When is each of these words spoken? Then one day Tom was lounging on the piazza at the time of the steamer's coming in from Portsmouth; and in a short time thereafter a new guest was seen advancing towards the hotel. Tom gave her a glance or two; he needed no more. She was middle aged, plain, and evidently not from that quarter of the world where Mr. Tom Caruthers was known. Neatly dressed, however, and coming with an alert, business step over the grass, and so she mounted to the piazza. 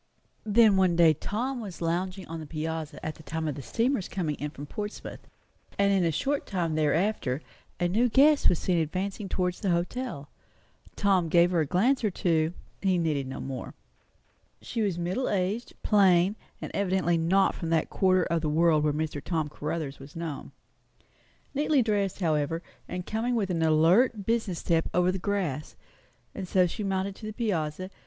Then 0.47 0.77
one 0.77 0.95
day 0.95 1.13
Tom 1.13 1.61
was 1.61 1.79
lounging 1.79 2.25
on 2.27 2.39
the 2.39 2.47
piazza 2.47 2.97
at 3.05 3.13
the 3.13 3.21
time 3.21 3.47
of 3.47 3.53
the 3.53 3.61
steamer's 3.61 4.07
coming 4.07 4.33
in 4.37 4.49
from 4.49 4.65
Portsmouth; 4.65 5.27
and 5.77 5.91
in 5.93 6.03
a 6.03 6.11
short 6.11 6.47
time 6.47 6.73
thereafter 6.73 7.43
a 7.79 7.87
new 7.87 8.09
guest 8.09 8.49
was 8.49 8.57
seen 8.57 8.79
advancing 8.79 9.29
towards 9.29 9.59
the 9.59 9.69
hotel. 9.69 10.27
Tom 10.95 11.29
gave 11.29 11.51
her 11.51 11.59
a 11.59 11.67
glance 11.67 12.03
or 12.03 12.09
two; 12.09 12.51
he 12.81 12.97
needed 12.97 13.27
no 13.27 13.39
more. 13.39 13.75
She 14.59 14.81
was 14.81 14.97
middle 14.97 15.29
aged, 15.29 15.73
plain, 15.83 16.35
and 16.59 16.71
evidently 16.73 17.19
not 17.19 17.53
from 17.53 17.69
that 17.69 17.91
quarter 17.91 18.23
of 18.23 18.41
the 18.41 18.49
world 18.49 18.83
where 18.83 18.93
Mr. 18.93 19.23
Tom 19.23 19.49
Caruthers 19.49 19.99
was 19.99 20.15
known. 20.15 20.51
Neatly 21.53 21.83
dressed, 21.83 22.21
however, 22.21 22.63
and 22.89 23.05
coming 23.05 23.35
with 23.35 23.51
an 23.51 23.61
alert, 23.61 24.25
business 24.25 24.57
step 24.57 24.89
over 24.95 25.11
the 25.11 25.19
grass, 25.19 25.75
and 26.33 26.47
so 26.47 26.65
she 26.65 26.83
mounted 26.83 27.15
to 27.17 27.27
the 27.27 27.33
piazza. 27.33 27.91